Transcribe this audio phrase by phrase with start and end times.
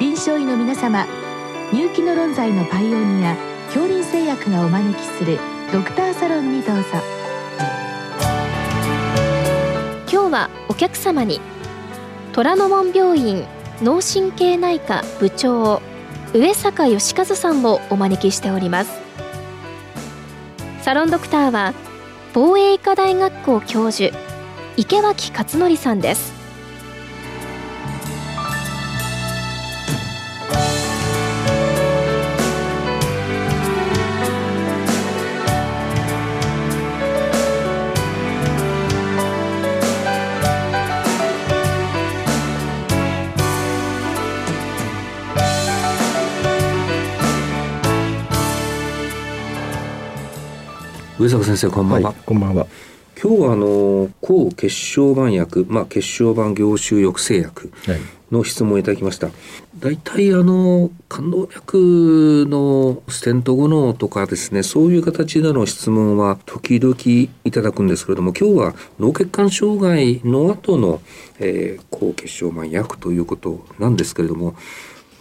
[0.00, 1.06] 臨床医の皆様
[1.74, 5.38] 入気の論剤のパイオニア恐林製薬がお招きする
[5.70, 6.82] ドクターサロンにどうぞ。
[10.10, 11.38] 今日はお客様に
[12.32, 13.44] 虎ノ門病院
[13.82, 15.82] 脳神経内科部長
[16.32, 18.98] 上坂義和さんをお招きしております。
[20.80, 21.74] サロンドクターは
[22.32, 24.16] 防衛医科大学校教授
[24.78, 26.39] 池脇勝則さんです。
[51.20, 52.66] 上坂先生こんばんは、はい、こんばんは。
[53.22, 57.70] 今日はあの抗血小板薬、まあ、血小板凝集抑制薬
[58.30, 59.28] の質問をいただきました。
[59.78, 66.96] 大体あの冠動脈のステント後のとかですねそういう形での質問は時々
[67.44, 71.02] いただくんですけれども今日は脳血管障害の後の、
[71.38, 74.54] えー、抗血小板薬ということなんですけれども、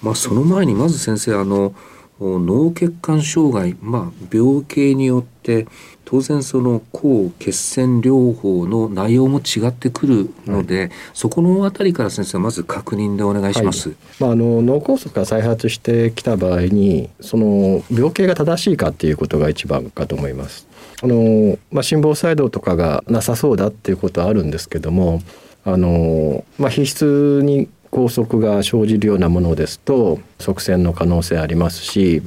[0.01, 1.73] まあ、その前にまず先生あの
[2.19, 5.67] 脳血管障害、まあ、病形によって
[6.03, 13.89] 当然その抗血栓療法の内容も違ってくるので、はい、そこのあたりから先生まず確認でお願いします。
[13.89, 20.67] はい、まあ、あの脳梗塞が再発してきた場合にその病形が正しいかっていうことが一番かと思います。
[21.01, 25.21] あのまあ、心房細動とかがなさそうだっていうことはあるんですけども
[25.63, 32.21] あの、まあ、皮質に拘束が生じるようなものですと側線の可能性ありますし、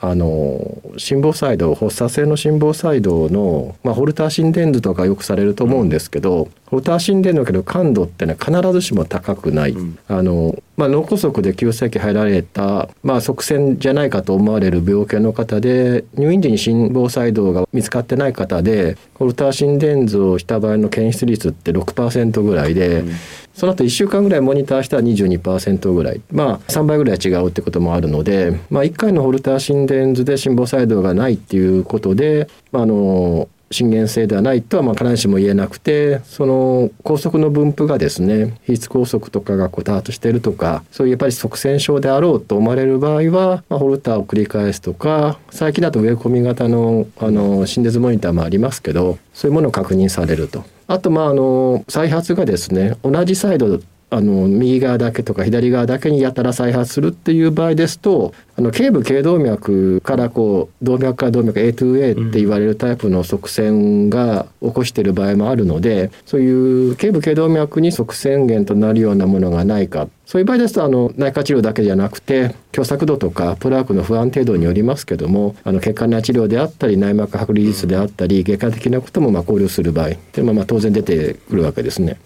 [0.00, 23.12] あの心房細動発作性の心房細動の、まあ、ホルター心電図とかよくされると思うんですけど、ホルター心電図のけど感度ってのは必ずしも高くない、うん、あのまあ、脳梗塞で急性期入られた、まあ、側線じゃないかと思われる病気の方で入院時に心房細動が見つかってない方でホルター心電図をした場合の検出率って6%ぐらいで、うん
[23.58, 50.77] その後1週間ぐらいモニターしたら22%ぐらいまあ3倍ぐらい違うってこともあるので、まあ、1回のホルター心電図で心房細動がないっていうことで、まあ、あの心原性ではないとはまあ必ずしも言えなくてその拘束の分布がですね皮質拘束とかがこう多発してるとかそういうやっぱり側線症であろうと思われる場合は、まあ、ホルターを繰り返すとか最近だと植え込み型のあの心電図モニターもありますけどそういうものを確認されると。
[50.88, 53.78] あとまああの再発がですね同じサイド
[54.10, 82.18] あの右側だけとか左側だけにやたら再発するっていう場合ですとあの頸部頸動脈からこう動脈から動脈 A2A って言われるタイプの側線が起こしている場合もあるので、そういう頸部頸動脈に側線源となるようなものがないかそういう場合ですとあの内科治療だけじゃなくて狭窄度とかプラークの不安程度によりますけどもあの血管内治療であったり内膜剥離術であったり外科的なこともま考慮する場合っていうのはまあ当然出てくるわけですね。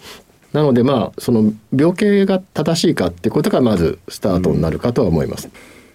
[0.53, 5.49] なのでまあその病形が正しいかってことがまずスタートになるかとは思います。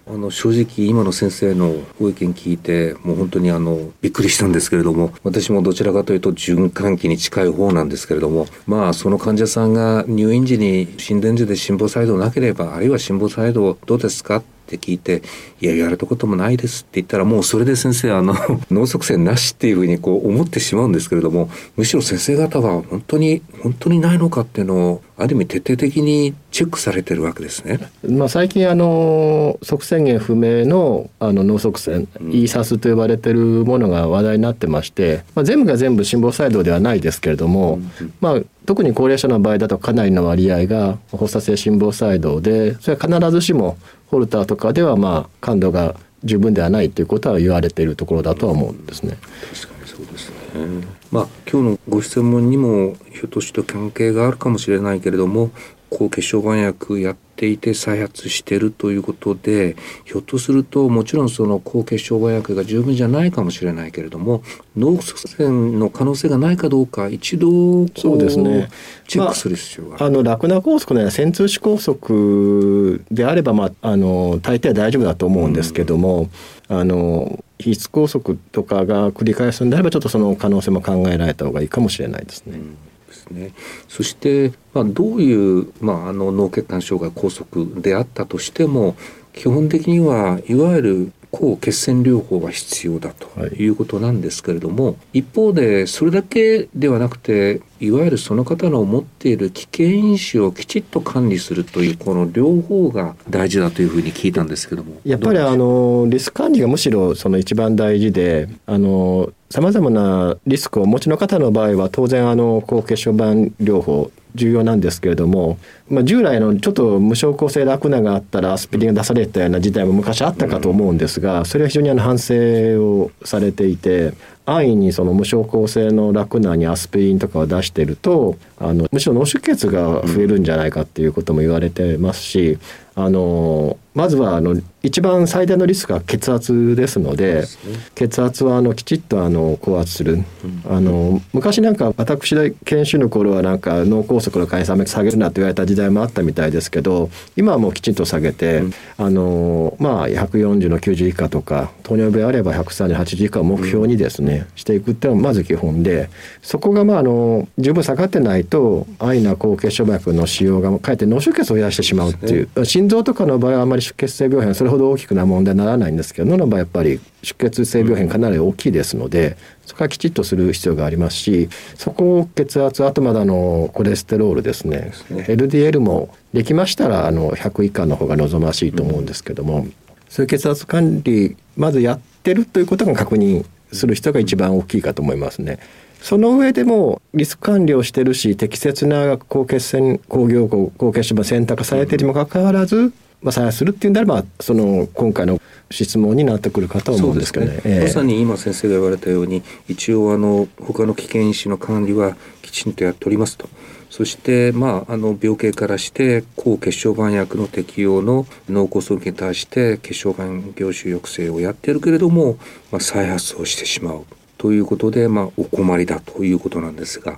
[0.10, 15.24] あの正直今の先生のご意見聞いてもう本当にあのびっくりしたんですけれども私もどちらかというと循環器に近い方なんですけれどもまあその患者さんが入院時に心電図で心房細動なければあるいは心房細動どうですかって聞いて
[15.62, 18.36] 「いや言われたこともないです」って言ったらもうそれで先生あの
[18.70, 27.80] 脳側線なしっていうふうにこう思ってしまうんですけれどもむしろ先生方は本当に本当にないのかっていうのをある意味徹底的にチェックされてるわけですね。
[28.08, 49.18] まあ、最近あの側線源不明のあの脳側線、うん、イーサスと呼ばれてるものが話題になってまして、まあ、全部が全部心房細動ではないですけれども、うん、まあ特に高齢者の場合だとかなりの割合が発作性心房細動でそれは必ずしもホルターとかではまあ感度が十分ではないということは言われているところだとは思うんですね。
[49.54, 50.88] 確かにそうですね。
[51.12, 55.52] まあ今日のご質問にもひょっとして関係があるかもしれないけれども
[55.90, 59.76] 抗血小板薬やっていて再発してるということで
[60.06, 64.44] ひょっとするともちろんその抗血小板薬が十分じゃないかもしれないけれども
[64.76, 68.70] 脳塞栓の可能性がないかどうか一度そうですね
[69.08, 76.30] チェックする必要がある、まあ、あのラクナ梗塞のような線通支梗塞であれば、まあ、あの大抵は大丈夫だと思うんですけども、
[76.70, 82.58] うん、あの皮質梗塞とかが繰り返すんであればちょっとその可能性も考えられた方がいいかもしれないですね。
[82.58, 83.54] うんですね。
[83.88, 88.96] そして、まあ、どういう、まあ、あの脳血管障害拘束であったとしても
[89.34, 93.68] 基本的にはいわゆる抗血栓療法が必要だとい。
[93.68, 113.26] うことなんですけれども、はい、一方でそれだけではなくていわゆるその方の持っている危険因子をきちっと管理するというこの両方が大事だというふうに聞いたんですけどもやっぱりあのリスク管理がむしろその一番大事であのさまざまなリスクをお持ちの方の場合は当然あの抗血小板
[113.64, 115.58] 療法重要なんですけれども、
[115.90, 122.34] まあ、従来のちょっと無症候性楽ながあったらアスピリンが出されたような時代も昔あったかと思うんですがそれは非常にあの反省
[122.82, 124.14] をされていて
[124.48, 132.58] 安易にその無症候性のラクナにアスピリンとかを出してるとあのむしろ脳出血が増えるんじゃないかっていうことも言われてますし
[132.96, 137.48] あのまずはあの一番最大のリスクは血圧ですので、ね、
[137.94, 140.24] 血圧はあのきちっとあの高圧する、うん、
[140.68, 156.10] あの昔なんか私が研修の頃はなんか脳梗塞の解散下げるなって言われた時代もあったみたいですけど今はもうきちんと下げて、うん、あのまあ140の90以下とか糖尿病あれば13080以下を目標にですね、うん、していくっていうのがまず基本で
[156.42, 169.38] そこがまああの十分下がってないと安易な高血小脈の使用がかえって脳出血を増やしてしまうっていう、ね、心臓とかの場合はあまり出血性病変それほど大きくな問題にならないんですけど脳の場合やっぱり出血性病変かなり大きいですので、
[169.68, 179.74] そこはきちっとする必要がありますしそこを血圧あとまだのコレステロールですねですね LDL もできましたらあの100以下の方が望ましいと思うんですけども、うん、
[180.10, 185.60] そういう血圧管理まずやってるということが確認する人が一番大きいかと思いますね。
[186.02, 195.42] その上でもリスク管理をしてるし適切な高血栓工業高血症が選択されているにもかかわらず、まあ、再発するっていうんであればその今回の
[195.72, 197.62] 質問になってくるかと思うんですけどね、ね。
[197.66, 203.50] えー、まさに今先生が言われたように一応あの他の危険因子の管理はきちんとやっておりますと。
[203.90, 212.38] そして、まあ、あの病形からして抗血小板薬の適用の脳梗塞に対して血小板凝集抑制をやっているけれども、
[212.70, 214.06] まあ、再発をしてしまう
[214.38, 217.18] ということで、まあ、お困りだということなんですが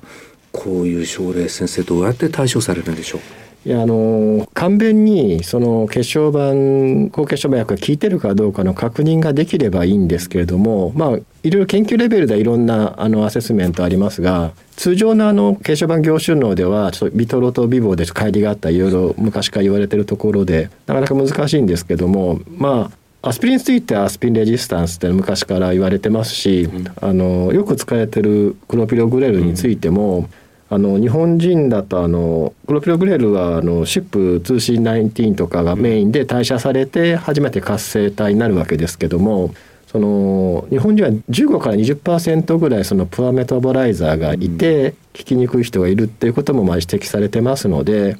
[0.51, 3.21] こういう症例先生どうやって対処されるんでしょう？
[3.65, 22.89] いやあの簡便にその血小板高血小板薬が効いてるかどうかの確認ができればいいんですけれどもまあいろいろ研究レベルではいろんなあのアセスメントありますが通常のあの血小板凝集脳ではちょっとビトロとビボで乖離があったいろいろ昔から言われてるところでなかなか難しいんですけどもま
[23.21, 30.29] あアスピリンについてはアスピリンレジスタンスって昔から言われてますし、うん、あのよく使われてるクロピログレルについても、うん
[30.71, 39.53] あの日本人だとあのクロピログレルはあのシップ通信19とかがメインで代謝されて初めて活性体になるわけですけども
[39.87, 48.17] その日本人は15から20%ぐらいそのプアメタボライザーがいて効きにくい人がいるっていうこともまあ指摘されてますので。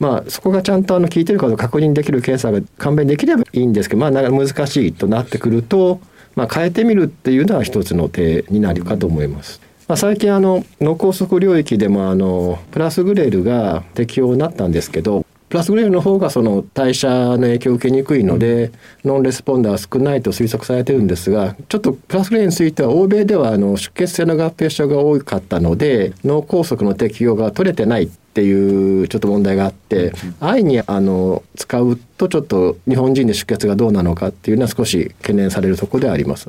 [0.00, 6.00] まあ、そこがちゃんとあの効いてるかどうか確認できる検査が簡便できればいいんですけど、まあ、難しいとなってくると、
[6.34, 9.60] まあ、変えてみるっていうのは一つの手になるかと思います。
[9.92, 18.72] まあ、最近あの脳梗塞領域でもあのプラスグレルが適用になったんですけどプラスグレールの方がその代謝の影響を受けにくいので、
[19.04, 36.48] ノンレスポンダーは少ないと推測されてるんですがちょっとプラスグレールについては欧米ではあの出血性の合併症が多かったので脳梗塞の適用が取れてないっていうちょっと問題があって、安易にあの使うとちょっと日本人で出血がどうなのかっていうのは少し懸念されるところではあります。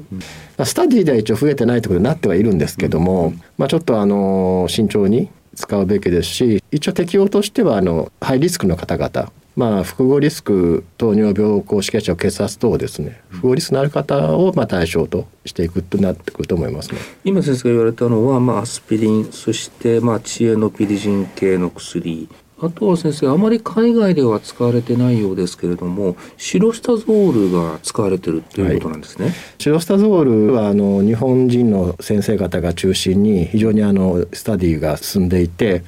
[0.63, 16.98] スタディでは一応増えてないところになってはいるんですけども、まあ、ちょっとあの慎重に使うべきですし一応適用としてはあのハイリスクの方々まあ、複合リスク糖尿病高脂血症血圧等ですね複合リスクのある方をまあ対象としていくとなってくると思いますね。
[17.24, 22.29] 今先生が言われたのは、まあ、アスピリンそしてまあ知恵のピリジン系の薬。
[22.62, 35.83] あとは先生あまり海外では使われてないようですけれどもシロスタゾールが使われてるということなんですね、はい、シロスタゾールはあの日本人の先生方が中心に非常にあのスタディが進んでいて、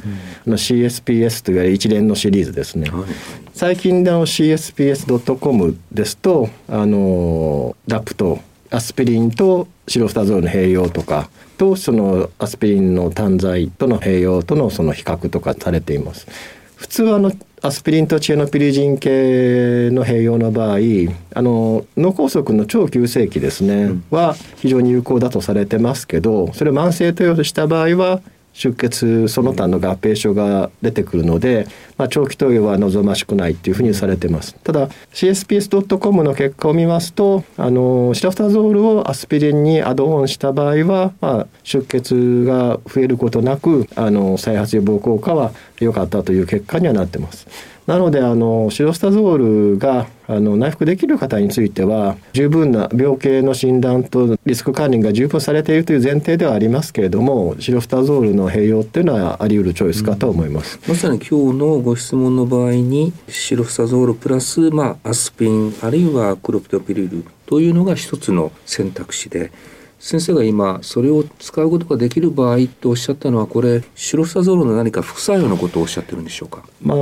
[0.46, 3.04] うん、CSPS といわれる一連のシリーズですね、はい、
[3.56, 16.28] 最近の CSPS.com ですとあのラップとアスピリンとシロスタゾールの併用とかとそのアスピリンの単剤との併用とのその比較とかされています。
[16.76, 17.32] 普通はあの
[17.62, 20.78] アスピリンとチエノピリジン系の併用の場合
[21.34, 28.22] あの脳梗塞の超急性期ですね、うん、は非常に有効だとされてますけどそれを慢性投与した場合は
[28.56, 34.56] 出血その他の合併症が出てくるので、まあ、長期投与は望ましくないっていうふうにされてます。
[34.64, 47.75] ただ CSPS.com の結果を見ますとあのシラフタゾールをアスピリンにアドオンした場合は、まあ、出血が増えることなくあの再発予防効果は良かったという結果にはなってます。
[47.88, 69.52] なのであのシロスタゾールがあの内服できる方については十分な病気の診断とリスク管理が十分されているという前提ではありますけれどもシロスタゾールの併用っていうのはあり得るチョイスかと思います、うん、まさに今日のご質問の場合にシロスタゾールプラス、まあ、アスピンあるいはクロプトピリルというのが一つの選択肢で
[70.00, 76.64] 先生が今それを使うことができる場合とおっしゃったのはこれシロスタゾールの何か副作用のことをおっしゃってるんでしょうか？
[76.82, 76.98] まあ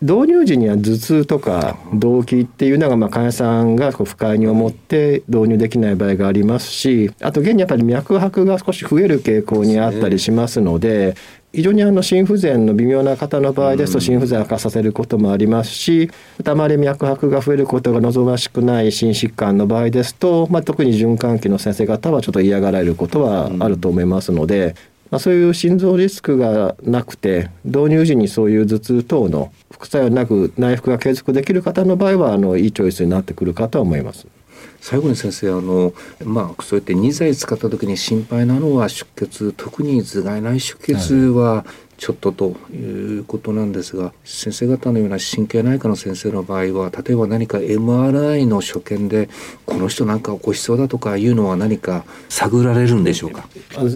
[0.00, 11.16] 導入時には頭痛とか動悸っていうのがまあ患者さんが不快に思って導入できない場合がありますしあと現にやっぱり脈拍が少し増える傾向にあったりしますので
[11.52, 16.10] 非常にあの心不全の微妙な方の場合ですと心不全悪化させることもありますし、
[16.44, 24.74] たまり脈拍が増えることが望ましくない心疾患の場合ですと、まあ、特に循環器の先生方はちょっと嫌がられることはあると思いますので、
[25.10, 34.26] まあ、そういう心臓リスクがなくて導入時にそういう頭痛等の副作用なく内服が継続できる方の場合はあのいいチョイスになってくるかと思います。
[34.80, 35.92] 最後に先生あの、
[36.24, 41.64] まあ、そうやって2剤使った時に心配なのは出血特に頭蓋内出血は
[41.98, 49.28] ちょっとということなんですが先生方のような神経内科の先生の場合は例えば何か MRI の所見で
[49.66, 53.48] この人なんか起こしそうだとかいうのは何か探られるんでしょうか？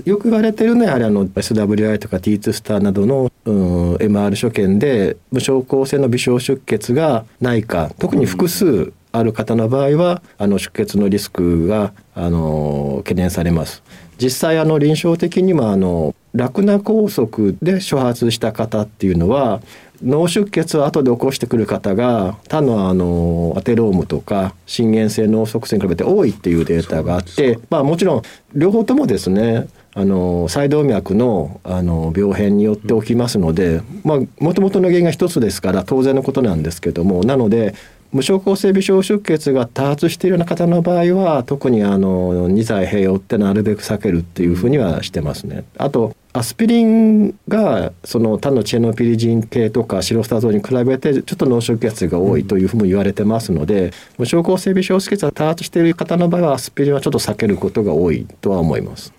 [0.05, 13.83] よく言われてるのはやはりあの SWI とか T2 スターなどの、うん、MR 所見で無症候性の微小出血がないか特に複数ある方の場合はあの出血のリスクがあの懸念されます。
[14.19, 19.61] 実際あの臨床的にはあのラクナ梗塞で初発した方っていうのは
[20.03, 28.23] 脳出血を後で起こしてくる方が他のあのアテロームとか心原性脳塞栓に比べて多いっていうデータがあってまあもちろん
[28.55, 37.75] 両方ともですねあの細動脈のあの病変によって起きますのでもともとの原因が一つですから当然のことなんですけどもなので
[38.13, 45.65] 無症候性微小出血が多発しているような方の場合は特にあの2剤併用ってなるべく避けるっていうふうにはしてますね。
[45.79, 59.13] あとアスピリンがその他のチェノピリジン系とかシロスタゾーに比べてちょっと脳出血が多いというふうに言われてますので、無症候性微小出血が多発している方の場合はアスピリンはちょっと避けることが多いとは思います。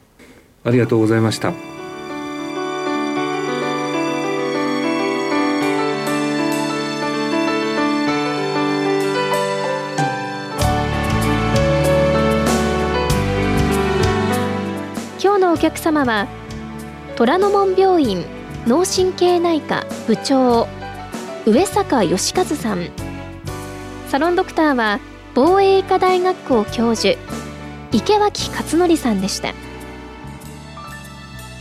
[0.64, 1.83] ありがとうございました。
[15.64, 16.28] 客様は
[17.16, 18.26] 虎ノ門病院
[18.68, 20.68] 脳神経内科部長
[21.46, 22.90] 上坂義和さん。
[24.10, 25.00] サロンドクターは
[25.34, 27.18] 防衛医科大学校教授
[27.94, 29.54] 池脇勝則さんでした。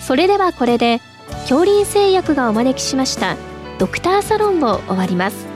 [0.00, 1.00] それではこれで
[1.42, 3.36] 恐林製薬がお招きしました
[3.78, 5.51] ドクターサロンを終わります。